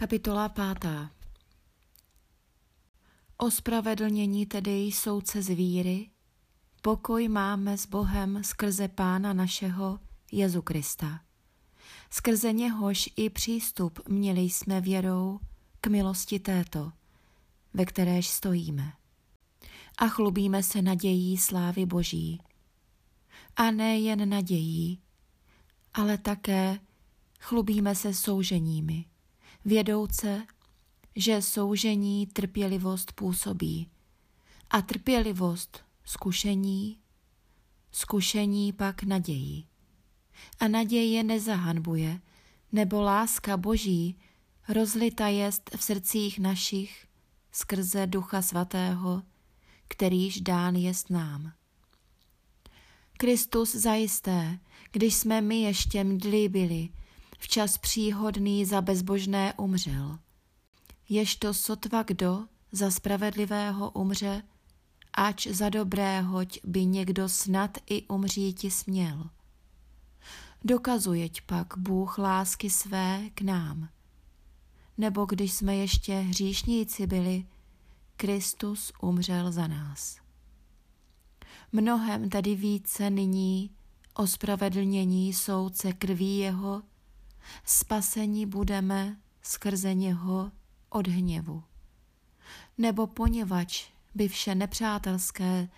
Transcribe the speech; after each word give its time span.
Kapitola 0.00 0.48
pátá 0.48 1.10
Ospravedlnění 3.36 4.46
tedy 4.46 4.70
jsou 4.70 5.20
z 5.34 5.48
víry, 5.48 6.10
pokoj 6.82 7.28
máme 7.28 7.78
s 7.78 7.86
Bohem 7.86 8.44
skrze 8.44 8.88
Pána 8.88 9.32
našeho 9.32 10.00
Jezu 10.32 10.62
Krista. 10.62 11.20
Skrze 12.10 12.52
něhož 12.52 13.10
i 13.16 13.30
přístup 13.30 14.08
měli 14.08 14.40
jsme 14.40 14.80
věrou 14.80 15.40
k 15.80 15.86
milosti 15.86 16.38
této, 16.38 16.92
ve 17.74 17.84
kteréž 17.84 18.28
stojíme. 18.28 18.92
A 19.98 20.08
chlubíme 20.08 20.62
se 20.62 20.82
nadějí 20.82 21.36
slávy 21.36 21.86
Boží. 21.86 22.40
A 23.56 23.70
ne 23.70 23.98
jen 23.98 24.28
nadějí, 24.28 25.00
ale 25.94 26.18
také 26.18 26.80
chlubíme 27.40 27.94
se 27.94 28.14
souženími, 28.14 29.09
vědouce, 29.64 30.46
že 31.16 31.42
soužení 31.42 32.26
trpělivost 32.26 33.12
působí 33.12 33.90
a 34.70 34.82
trpělivost 34.82 35.84
zkušení, 36.04 36.98
zkušení 37.92 38.72
pak 38.72 39.02
nadějí. 39.02 39.66
A 40.60 40.68
naděje 40.68 41.24
nezahanbuje, 41.24 42.20
nebo 42.72 43.00
láska 43.02 43.56
Boží 43.56 44.18
rozlita 44.68 45.28
jest 45.28 45.70
v 45.76 45.84
srdcích 45.84 46.38
našich 46.38 47.06
skrze 47.52 48.06
Ducha 48.06 48.42
Svatého, 48.42 49.22
kterýž 49.88 50.40
dán 50.40 50.76
jest 50.76 51.10
nám. 51.10 51.52
Kristus 53.16 53.74
zajisté, 53.74 54.58
když 54.92 55.14
jsme 55.14 55.40
my 55.40 55.60
ještě 55.60 56.04
mdli 56.04 56.48
byli, 56.48 56.88
včas 57.40 57.78
příhodný 57.78 58.64
za 58.64 58.80
bezbožné 58.80 59.54
umřel. 59.54 60.18
Ježto 61.08 61.54
sotva 61.54 62.02
kdo 62.02 62.46
za 62.72 62.90
spravedlivého 62.90 63.90
umře, 63.90 64.42
ač 65.12 65.46
za 65.46 65.68
dobréhoť 65.68 66.58
by 66.64 66.84
někdo 66.84 67.28
snad 67.28 67.78
i 67.86 68.02
umříti 68.02 68.70
směl. 68.70 69.30
Dokazujeť 70.64 71.40
pak 71.40 71.78
Bůh 71.78 72.18
lásky 72.18 72.70
své 72.70 73.30
k 73.34 73.40
nám. 73.40 73.88
Nebo 74.98 75.24
když 75.24 75.52
jsme 75.52 75.76
ještě 75.76 76.14
hříšníci 76.14 77.06
byli, 77.06 77.46
Kristus 78.16 78.92
umřel 79.02 79.52
za 79.52 79.66
nás. 79.66 80.18
Mnohem 81.72 82.30
tedy 82.30 82.54
více 82.54 83.10
nyní 83.10 83.70
ospravedlnění 84.14 85.32
soudce 85.32 85.92
krví 85.92 86.38
jeho, 86.38 86.82
spasení 87.64 88.46
budeme 88.46 89.16
skrze 89.42 89.94
něho 89.94 90.52
od 90.88 91.06
hněvu. 91.06 91.62
Nebo 92.78 93.06
poněvadž 93.06 93.90
by 94.14 94.28
vše 94.28 94.54
nepřátelské, 94.54 95.68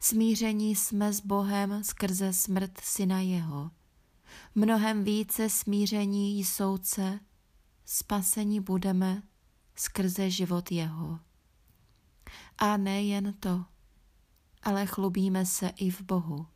smíření 0.00 0.76
jsme 0.76 1.12
s 1.12 1.20
Bohem 1.20 1.84
skrze 1.84 2.32
smrt 2.32 2.80
syna 2.80 3.20
jeho. 3.20 3.70
Mnohem 4.54 5.04
více 5.04 5.50
smíření 5.50 6.44
soudce, 6.44 7.20
spasení 7.84 8.60
budeme 8.60 9.22
skrze 9.74 10.30
život 10.30 10.72
jeho. 10.72 11.18
A 12.58 12.76
nejen 12.76 13.34
to, 13.40 13.64
ale 14.62 14.86
chlubíme 14.86 15.46
se 15.46 15.68
i 15.68 15.90
v 15.90 16.00
Bohu, 16.00 16.46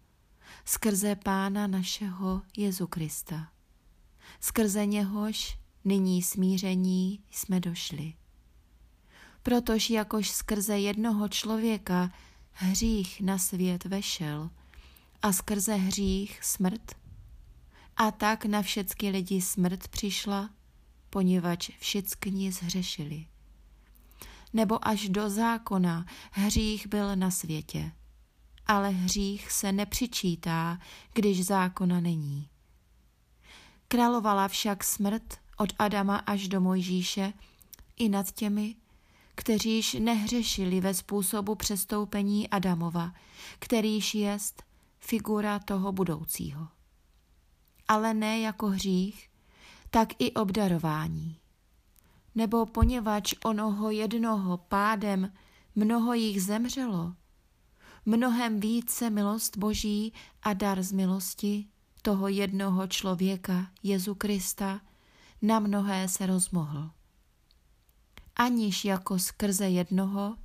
skrze 0.65 1.17
Pána 1.17 1.67
našeho 1.67 2.43
Jezu 2.57 2.87
Krista. 2.87 3.54
Skrze 4.41 4.87
něhož 4.87 5.59
nyní 5.85 6.23
smíření 6.23 7.21
jsme 7.31 7.61
došli. 7.61 8.15
Protož 9.43 9.91
jakož 9.91 10.31
skrze 10.31 10.79
jednoho 10.79 11.29
člověka 11.29 12.11
hřích 12.53 13.21
na 13.21 13.39
svět 13.39 13.85
vešel 13.85 14.51
a 15.23 15.33
skrze 15.33 15.75
hřích 15.75 16.45
smrt, 16.45 16.95
a 17.97 18.11
tak 18.11 18.45
na 18.45 18.63
všechny 18.63 19.11
lidi 19.11 19.41
smrt 19.41 19.89
přišla, 19.89 20.51
poněvadž 21.11 21.71
všichni 21.79 22.53
zhřešili 22.53 23.27
nebo 24.55 24.89
až 24.89 25.09
do 25.09 25.31
zákona 25.31 26.07
hřích 26.31 26.87
byl 26.87 27.17
na 27.17 27.31
světě. 27.31 27.93
Ale 28.67 28.89
hřích 28.89 29.53
se 29.53 29.73
nepřičítá, 29.73 30.79
když 31.13 31.47
zákona 31.47 32.01
není. 32.01 32.49
Královala 33.89 34.49
však 34.49 34.85
smrt 34.85 35.39
od 35.57 35.69
Adama 35.79 36.17
až 36.17 36.49
do 36.49 36.61
Mojžíše 36.61 37.33
i 37.97 38.09
nad 38.09 38.33
těmi, 38.33 38.77
kteříž 39.35 39.95
nehřešili 39.95 40.81
ve 40.81 40.95
způsobu 40.95 41.55
přestoupení 41.55 42.51
Adamova, 42.51 43.13
kterýž 43.59 44.15
jest 44.15 44.63
figura 45.01 45.59
toho 45.59 45.93
budoucího. 45.93 46.69
Ale 47.89 48.15
ne 48.15 48.41
jako 48.41 48.67
hřích, 48.67 49.29
tak 49.91 50.09
i 50.19 50.33
obdarování 50.33 51.39
nebo 52.35 52.67
poněvadž 52.67 53.35
onoho 53.45 53.91
jednoho 53.91 54.59
pádem 54.59 55.33
mnoho 55.75 56.15
jich 56.15 56.43
zemřelo, 56.43 57.15
mnohem 58.07 58.61
více 58.61 59.11
milost 59.11 59.57
Boží 59.57 60.13
a 60.43 60.53
dar 60.53 60.83
z 60.83 60.93
milosti 60.93 61.67
toho 62.05 62.29
jednoho 62.29 62.87
člověka, 62.87 63.71
Jezu 63.83 64.15
Krista, 64.15 64.81
na 65.43 65.59
mnohé 65.59 66.09
se 66.09 66.27
rozmohl. 66.27 66.91
Aniž 68.37 68.85
jako 68.85 69.19
skrze 69.19 69.69
jednoho, 69.69 70.37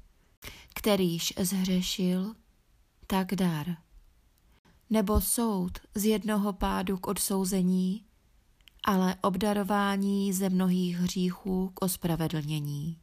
kterýž 0.76 1.34
zhřešil, 1.40 2.36
tak 3.08 3.36
dar. 3.36 3.78
Nebo 4.90 5.22
soud 5.22 5.80
z 5.96 6.06
jednoho 6.06 6.54
pádu 6.54 6.98
k 6.98 7.08
odsouzení, 7.08 8.06
ale 8.84 9.16
obdarování 9.22 10.34
ze 10.34 10.50
mnohých 10.50 10.98
hříchů 10.98 11.72
k 11.74 11.82
ospravedlnění. 11.82 13.00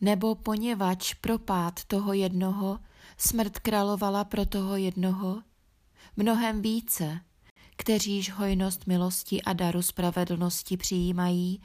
Nebo 0.00 0.34
poněvadž 0.34 1.14
propád 1.14 1.84
toho 1.84 2.12
jednoho, 2.12 2.80
smrt 3.16 3.58
královala 3.58 4.24
pro 4.24 4.46
toho 4.46 4.76
jednoho, 4.76 5.42
mnohem 6.16 6.62
více, 6.62 7.20
kteříž 7.80 8.30
hojnost 8.30 8.86
milosti 8.86 9.42
a 9.42 9.52
daru 9.52 9.82
spravedlnosti 9.82 10.76
přijímají, 10.76 11.62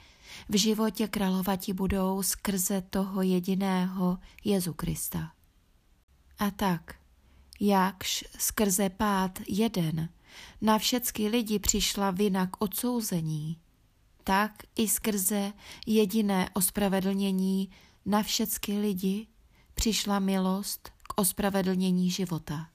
v 0.49 0.57
životě 0.57 1.07
královati 1.07 1.73
budou 1.73 2.23
skrze 2.23 2.81
toho 2.81 3.21
jediného 3.21 4.17
Jezu 4.43 4.73
Krista. 4.73 5.31
A 6.39 6.51
tak, 6.51 6.95
jakž 7.59 8.23
skrze 8.37 8.89
pád 8.89 9.39
jeden 9.47 10.09
na 10.61 10.77
všechny 10.77 11.27
lidi 11.27 11.59
přišla 11.59 12.11
vina 12.11 12.47
k 12.47 12.61
odsouzení, 12.61 13.57
tak 14.23 14.51
i 14.75 14.87
skrze 14.87 15.53
jediné 15.87 16.49
ospravedlnění 16.53 17.69
na 18.05 18.23
všechny 18.23 18.79
lidi 18.79 19.27
přišla 19.73 20.19
milost 20.19 20.89
k 20.89 21.21
ospravedlnění 21.21 22.11
života. 22.11 22.74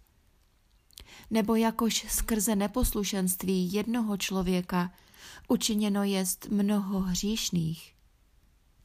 Nebo 1.31 1.55
jakož 1.55 2.07
skrze 2.09 2.57
neposlušenství 2.57 3.73
jednoho 3.73 4.17
člověka 4.17 4.93
učiněno 5.49 6.05
jest 6.05 6.49
mnoho 6.49 7.01
hříšných, 7.01 7.95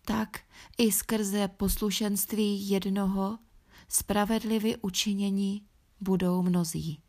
tak 0.05 0.39
i 0.77 0.91
skrze 0.91 1.47
poslušenství 1.47 2.69
jednoho 2.69 3.39
spravedlivě 3.89 4.77
učinění 4.77 5.65
budou 6.01 6.41
mnozí. 6.41 6.99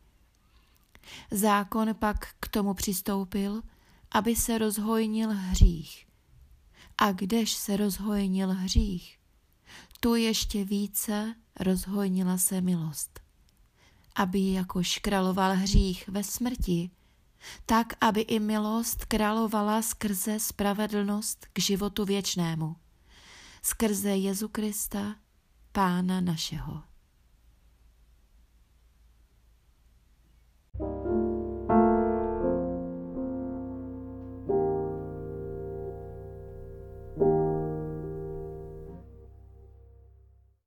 Zákon 1.31 1.95
pak 1.95 2.35
k 2.41 2.49
tomu 2.49 2.75
přistoupil, 2.75 3.63
aby 4.11 4.37
se 4.37 4.59
rozhojnil 4.59 5.31
hřích. 5.33 6.07
A 6.99 7.13
kdež 7.13 7.53
se 7.53 7.77
rozhojnil 7.77 8.53
hřích, 8.53 9.19
tu 10.01 10.15
ještě 10.15 10.65
více 10.65 11.35
rozhojnila 11.61 12.39
se 12.39 12.61
milost. 12.61 13.26
Aby 14.17 14.53
jakož 14.53 14.99
královal 14.99 15.55
hřích 15.57 16.09
ve 16.09 16.25
smrti, 16.25 16.91
tak 17.67 17.87
aby 18.01 18.21
i 18.21 18.41
milost 18.41 19.05
královala 19.05 19.83
skrze 19.83 20.41
spravedlnost 20.41 21.47
k 21.53 21.59
životu 21.59 22.05
věčnému, 22.05 22.77
skrze 23.63 24.11
Jezu 24.11 24.49
Krista, 24.49 25.17
Pána 25.73 26.21
našeho. 26.21 26.83